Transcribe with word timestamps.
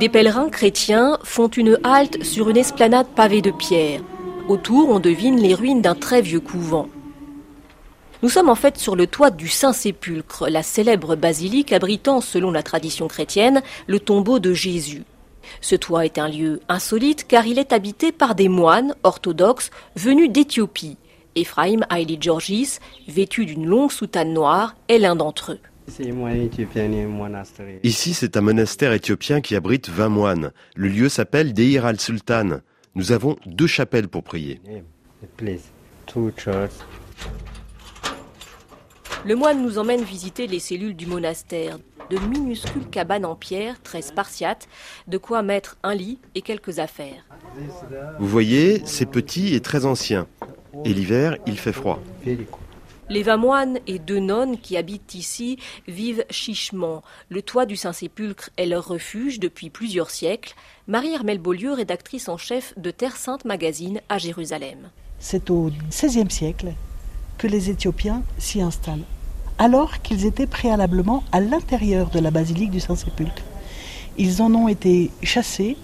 Des 0.00 0.08
pèlerins 0.08 0.48
chrétiens 0.48 1.18
font 1.24 1.48
une 1.48 1.78
halte 1.84 2.24
sur 2.24 2.48
une 2.48 2.56
esplanade 2.56 3.06
pavée 3.08 3.42
de 3.42 3.50
pierre. 3.50 4.00
Autour, 4.48 4.88
on 4.88 4.98
devine 4.98 5.38
les 5.38 5.54
ruines 5.54 5.82
d'un 5.82 5.94
très 5.94 6.22
vieux 6.22 6.40
couvent. 6.40 6.88
Nous 8.22 8.30
sommes 8.30 8.48
en 8.48 8.54
fait 8.54 8.78
sur 8.78 8.96
le 8.96 9.06
toit 9.06 9.28
du 9.28 9.46
Saint-Sépulcre, 9.46 10.48
la 10.48 10.62
célèbre 10.62 11.16
basilique 11.16 11.74
abritant, 11.74 12.22
selon 12.22 12.50
la 12.50 12.62
tradition 12.62 13.08
chrétienne, 13.08 13.60
le 13.88 14.00
tombeau 14.00 14.38
de 14.38 14.54
Jésus. 14.54 15.04
Ce 15.60 15.76
toit 15.76 16.06
est 16.06 16.16
un 16.16 16.28
lieu 16.28 16.60
insolite 16.70 17.26
car 17.28 17.46
il 17.46 17.58
est 17.58 17.74
habité 17.74 18.10
par 18.10 18.34
des 18.34 18.48
moines 18.48 18.94
orthodoxes 19.02 19.70
venus 19.96 20.30
d'Éthiopie. 20.30 20.96
Ephraim 21.36 21.80
Haile 21.90 22.16
Georgis, 22.20 22.78
vêtu 23.08 23.46
d'une 23.46 23.66
longue 23.66 23.92
soutane 23.92 24.32
noire, 24.32 24.74
est 24.88 24.98
l'un 24.98 25.16
d'entre 25.16 25.52
eux. 25.52 25.60
Ici, 27.82 28.14
c'est 28.14 28.36
un 28.36 28.40
monastère 28.40 28.92
éthiopien 28.92 29.40
qui 29.40 29.56
abrite 29.56 29.88
20 29.88 30.08
moines. 30.08 30.52
Le 30.76 30.88
lieu 30.88 31.08
s'appelle 31.08 31.52
Deir 31.52 31.86
al-Sultan. 31.86 32.60
Nous 32.94 33.12
avons 33.12 33.36
deux 33.46 33.66
chapelles 33.66 34.08
pour 34.08 34.22
prier. 34.22 34.60
Le 39.26 39.34
moine 39.34 39.62
nous 39.62 39.78
emmène 39.78 40.02
visiter 40.02 40.46
les 40.46 40.60
cellules 40.60 40.96
du 40.96 41.06
monastère, 41.06 41.78
de 42.10 42.18
minuscules 42.18 42.88
cabanes 42.88 43.26
en 43.26 43.36
pierre, 43.36 43.80
très 43.82 44.02
spartiates, 44.02 44.68
de 45.08 45.18
quoi 45.18 45.42
mettre 45.42 45.76
un 45.82 45.94
lit 45.94 46.18
et 46.34 46.42
quelques 46.42 46.78
affaires. 46.78 47.24
Vous 48.18 48.26
voyez, 48.26 48.82
c'est 48.86 49.06
petit 49.06 49.54
et 49.54 49.60
très 49.60 49.84
ancien. 49.84 50.26
Et 50.84 50.94
l'hiver, 50.94 51.36
il 51.46 51.58
fait 51.58 51.72
froid. 51.72 52.00
Les 53.08 53.24
vingt 53.24 53.36
moines 53.36 53.80
et 53.88 53.98
deux 53.98 54.20
nonnes 54.20 54.56
qui 54.58 54.76
habitent 54.76 55.16
ici 55.16 55.58
vivent 55.88 56.24
chichement. 56.30 57.02
Le 57.28 57.42
toit 57.42 57.66
du 57.66 57.74
Saint-Sépulcre 57.74 58.50
est 58.56 58.66
leur 58.66 58.86
refuge 58.86 59.40
depuis 59.40 59.68
plusieurs 59.68 60.10
siècles. 60.10 60.54
Marie-Hermelle 60.86 61.40
Beaulieu, 61.40 61.72
rédactrice 61.72 62.28
en 62.28 62.36
chef 62.36 62.72
de 62.78 62.92
Terre 62.92 63.16
Sainte 63.16 63.44
Magazine 63.44 64.00
à 64.08 64.18
Jérusalem. 64.18 64.90
C'est 65.18 65.50
au 65.50 65.72
XVIe 65.90 66.30
siècle 66.30 66.72
que 67.36 67.48
les 67.48 67.68
Éthiopiens 67.68 68.22
s'y 68.38 68.62
installent, 68.62 69.04
alors 69.58 70.02
qu'ils 70.02 70.24
étaient 70.24 70.46
préalablement 70.46 71.24
à 71.32 71.40
l'intérieur 71.40 72.10
de 72.10 72.20
la 72.20 72.30
basilique 72.30 72.70
du 72.70 72.80
Saint-Sépulcre. 72.80 73.42
Ils 74.18 74.40
en 74.40 74.54
ont 74.54 74.68
été 74.68 75.10
chassés 75.24 75.76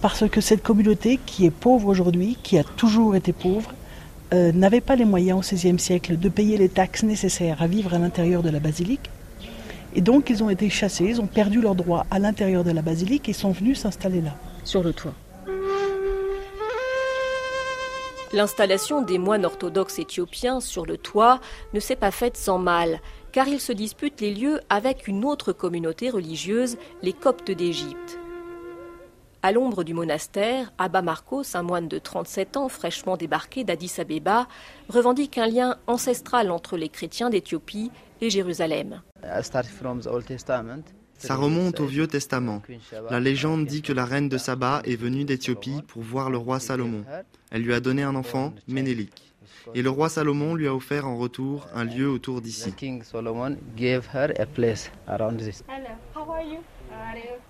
parce 0.00 0.28
que 0.28 0.40
cette 0.40 0.62
communauté, 0.62 1.18
qui 1.26 1.44
est 1.44 1.50
pauvre 1.50 1.88
aujourd'hui, 1.88 2.38
qui 2.42 2.58
a 2.58 2.64
toujours 2.64 3.14
été 3.14 3.32
pauvre, 3.32 3.74
euh, 4.32 4.52
n'avaient 4.52 4.80
pas 4.80 4.96
les 4.96 5.04
moyens 5.04 5.38
au 5.38 5.54
XVIe 5.54 5.78
siècle 5.78 6.18
de 6.18 6.28
payer 6.28 6.56
les 6.56 6.68
taxes 6.68 7.02
nécessaires 7.02 7.62
à 7.62 7.66
vivre 7.66 7.94
à 7.94 7.98
l'intérieur 7.98 8.42
de 8.42 8.50
la 8.50 8.60
basilique. 8.60 9.10
Et 9.94 10.00
donc 10.00 10.30
ils 10.30 10.42
ont 10.42 10.50
été 10.50 10.68
chassés, 10.68 11.04
ils 11.04 11.20
ont 11.20 11.26
perdu 11.26 11.60
leurs 11.60 11.74
droits 11.74 12.06
à 12.10 12.18
l'intérieur 12.18 12.64
de 12.64 12.70
la 12.70 12.82
basilique 12.82 13.28
et 13.28 13.32
sont 13.32 13.52
venus 13.52 13.80
s'installer 13.80 14.20
là. 14.20 14.34
Sur 14.64 14.82
le 14.82 14.92
toit. 14.92 15.14
L'installation 18.32 19.02
des 19.02 19.18
moines 19.18 19.44
orthodoxes 19.44 20.00
éthiopiens 20.00 20.60
sur 20.60 20.84
le 20.84 20.98
toit 20.98 21.40
ne 21.72 21.80
s'est 21.80 21.96
pas 21.96 22.10
faite 22.10 22.36
sans 22.36 22.58
mal, 22.58 23.00
car 23.32 23.46
ils 23.46 23.60
se 23.60 23.72
disputent 23.72 24.20
les 24.20 24.34
lieux 24.34 24.60
avec 24.68 25.06
une 25.06 25.24
autre 25.24 25.52
communauté 25.52 26.10
religieuse, 26.10 26.76
les 27.02 27.12
Coptes 27.12 27.52
d'Égypte. 27.52 28.18
À 29.42 29.52
l'ombre 29.52 29.84
du 29.84 29.94
monastère, 29.94 30.72
Abba 30.78 31.02
Marcos, 31.02 31.42
un 31.54 31.62
moine 31.62 31.88
de 31.88 31.98
37 31.98 32.56
ans 32.56 32.68
fraîchement 32.68 33.16
débarqué 33.16 33.64
d'Addis 33.64 33.94
Abeba, 33.98 34.48
revendique 34.88 35.38
un 35.38 35.46
lien 35.46 35.76
ancestral 35.86 36.50
entre 36.50 36.76
les 36.76 36.88
chrétiens 36.88 37.30
d'Éthiopie 37.30 37.90
et 38.20 38.30
Jérusalem. 38.30 39.02
Ça 41.18 41.36
remonte 41.36 41.80
au 41.80 41.86
Vieux 41.86 42.06
Testament. 42.06 42.62
La 43.10 43.20
légende 43.20 43.66
dit 43.66 43.82
que 43.82 43.92
la 43.92 44.04
reine 44.04 44.28
de 44.28 44.38
Saba 44.38 44.82
est 44.84 44.96
venue 44.96 45.24
d'Éthiopie 45.24 45.80
pour 45.86 46.02
voir 46.02 46.30
le 46.30 46.38
roi 46.38 46.60
Salomon. 46.60 47.04
Elle 47.50 47.62
lui 47.62 47.72
a 47.72 47.80
donné 47.80 48.02
un 48.02 48.14
enfant, 48.14 48.52
Ménélique. 48.68 49.32
Et 49.74 49.82
le 49.82 49.90
roi 49.90 50.08
Salomon 50.08 50.54
lui 50.54 50.68
a 50.68 50.74
offert 50.74 51.06
en 51.06 51.16
retour 51.16 51.66
un 51.74 51.84
lieu 51.84 52.08
autour 52.08 52.40
d'ici. 52.40 52.72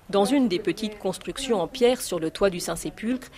Dans 0.08 0.24
une 0.24 0.48
des 0.48 0.60
petites 0.60 0.98
constructions 0.98 1.60
en 1.60 1.66
pierre 1.66 2.00
sur 2.00 2.20
le 2.20 2.30
toit 2.30 2.50
du 2.50 2.60
Saint-Sépulcre, 2.60 3.28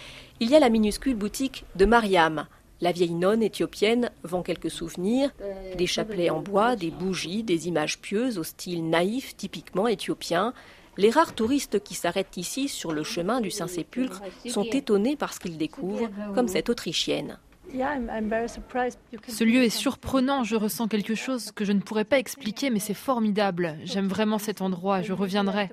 il 0.40 0.50
y 0.50 0.54
a 0.54 0.60
la 0.60 0.68
minuscule 0.68 1.14
boutique 1.14 1.64
de 1.76 1.86
Mariam. 1.86 2.46
La 2.80 2.92
vieille 2.92 3.14
nonne 3.14 3.42
éthiopienne 3.42 4.10
vend 4.22 4.42
quelques 4.42 4.70
souvenirs, 4.70 5.30
des 5.76 5.86
chapelets 5.86 6.30
en 6.30 6.40
bois, 6.40 6.76
des 6.76 6.90
bougies, 6.90 7.42
des 7.42 7.68
images 7.68 7.98
pieuses 7.98 8.38
au 8.38 8.44
style 8.44 8.88
naïf 8.88 9.36
typiquement 9.36 9.88
éthiopien. 9.88 10.52
Les 10.96 11.10
rares 11.10 11.34
touristes 11.34 11.82
qui 11.82 11.94
s'arrêtent 11.94 12.36
ici 12.36 12.68
sur 12.68 12.92
le 12.92 13.02
chemin 13.02 13.40
du 13.40 13.50
Saint-Sépulcre 13.50 14.20
sont 14.46 14.64
étonnés 14.64 15.16
par 15.16 15.32
ce 15.32 15.40
qu'ils 15.40 15.56
découvrent, 15.56 16.10
comme 16.34 16.48
cette 16.48 16.68
Autrichienne. 16.68 17.38
Ce 17.70 19.44
lieu 19.44 19.62
est 19.62 19.68
surprenant, 19.68 20.44
je 20.44 20.56
ressens 20.56 20.88
quelque 20.88 21.14
chose 21.14 21.52
que 21.52 21.64
je 21.64 21.72
ne 21.72 21.80
pourrais 21.80 22.04
pas 22.04 22.18
expliquer, 22.18 22.70
mais 22.70 22.78
c'est 22.78 22.94
formidable. 22.94 23.76
J'aime 23.84 24.08
vraiment 24.08 24.38
cet 24.38 24.62
endroit, 24.62 25.02
je 25.02 25.12
reviendrai. 25.12 25.70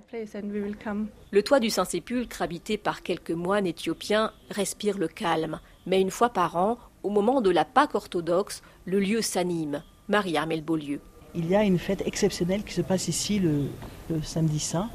Le 1.32 1.44
toit 1.44 1.60
du 1.60 1.70
Saint-Sépulcre, 1.70 2.42
habité 2.42 2.78
par 2.78 3.02
quelques 3.02 3.32
moines 3.32 3.68
éthiopiens, 3.68 4.32
respire 4.50 4.98
le 4.98 5.08
calme. 5.08 5.60
Mais 5.86 6.02
une 6.02 6.12
fois 6.12 6.30
par 6.30 6.58
an, 6.58 6.78
au 7.04 7.10
moment 7.10 7.42
de 7.42 7.50
la 7.50 7.66
Pâque 7.66 7.96
orthodoxe, 7.96 8.62
le 8.86 9.00
lieu 9.00 9.22
s'anime. 9.22 9.84
Marie-Armelle 10.08 10.64
Beaulieu. 10.64 11.00
Il 11.34 11.50
y 11.50 11.56
a 11.56 11.64
une 11.64 11.80
fête 11.80 12.04
exceptionnelle 12.06 12.64
qui 12.64 12.74
se 12.74 12.82
passe 12.82 13.08
ici 13.08 13.40
le, 13.40 13.68
le 14.10 14.22
samedi 14.22 14.60
saint, 14.60 14.90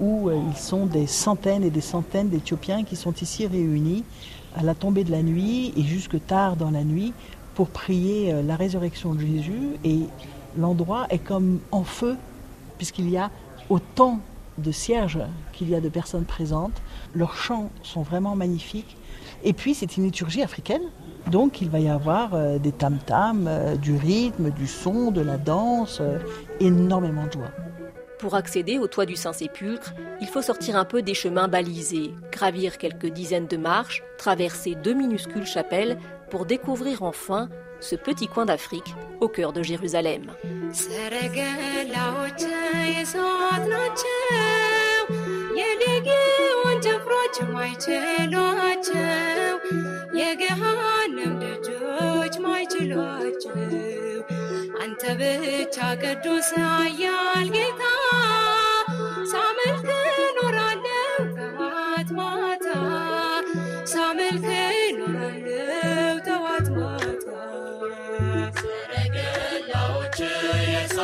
où 0.00 0.28
euh, 0.28 0.40
ils 0.50 0.56
sont 0.56 0.86
des 0.86 1.06
centaines 1.06 1.64
et 1.64 1.70
des 1.70 1.80
centaines 1.80 2.28
d'Éthiopiens 2.28 2.84
qui 2.84 2.96
sont 2.96 3.12
ici 3.14 3.46
réunis 3.46 4.04
à 4.56 4.62
la 4.62 4.74
tombée 4.74 5.04
de 5.04 5.10
la 5.10 5.22
nuit 5.22 5.72
et 5.76 5.82
jusque 5.82 6.24
tard 6.26 6.56
dans 6.56 6.70
la 6.70 6.84
nuit 6.84 7.12
pour 7.54 7.68
prier 7.68 8.32
euh, 8.32 8.42
la 8.42 8.56
résurrection 8.56 9.14
de 9.14 9.20
Jésus. 9.20 9.76
Et 9.84 10.00
l'endroit 10.58 11.06
est 11.10 11.18
comme 11.18 11.60
en 11.72 11.84
feu, 11.84 12.16
puisqu'il 12.78 13.08
y 13.10 13.16
a 13.16 13.30
autant 13.68 14.20
de 14.58 14.72
cierges 14.72 15.20
qu'il 15.52 15.68
y 15.68 15.74
a 15.74 15.80
de 15.80 15.88
personnes 15.88 16.24
présentes. 16.24 16.80
Leurs 17.14 17.34
chants 17.34 17.70
sont 17.82 18.02
vraiment 18.02 18.36
magnifiques. 18.36 18.96
Et 19.44 19.52
puis 19.52 19.74
c'est 19.74 19.96
une 19.96 20.04
liturgie 20.04 20.42
africaine, 20.42 20.82
donc 21.30 21.60
il 21.60 21.68
va 21.68 21.78
y 21.78 21.88
avoir 21.88 22.34
euh, 22.34 22.58
des 22.58 22.72
tam-tams, 22.72 23.76
du 23.82 23.96
rythme, 23.96 24.50
du 24.50 24.66
son, 24.66 25.10
de 25.10 25.20
la 25.20 25.36
danse, 25.36 26.00
énormément 26.60 27.26
de 27.26 27.32
joie. 27.32 27.65
Pour 28.18 28.34
accéder 28.34 28.78
au 28.78 28.86
toit 28.86 29.04
du 29.04 29.14
Saint-Sépulcre, 29.14 29.92
il 30.22 30.26
faut 30.26 30.40
sortir 30.40 30.76
un 30.76 30.86
peu 30.86 31.02
des 31.02 31.12
chemins 31.12 31.48
balisés, 31.48 32.14
gravir 32.32 32.78
quelques 32.78 33.06
dizaines 33.06 33.46
de 33.46 33.58
marches, 33.58 34.02
traverser 34.16 34.74
deux 34.74 34.94
minuscules 34.94 35.46
chapelles 35.46 35.98
pour 36.30 36.46
découvrir 36.46 37.02
enfin 37.02 37.48
ce 37.80 37.94
petit 37.94 38.26
coin 38.26 38.46
d'Afrique 38.46 38.94
au 39.20 39.28
cœur 39.28 39.52
de 39.52 39.62
Jérusalem. 39.62 40.32
አንተ 54.98 55.08
ብቻ 55.20 55.76
ቅዱስ 56.02 56.46
ኃያል 56.58 57.48
ጌታ 57.54 57.82
ሳመልክ 59.32 59.88
ኖራለው 60.36 61.18
ተዋት 61.36 62.10
ማታ 62.18 62.66
ሳመልክ 63.92 64.46
ኖራለው 65.00 66.14
ተዋት 66.28 66.68
ማታ። 66.76 67.26
ሰረገላዎች 68.60 70.18
የሳ 70.66 70.96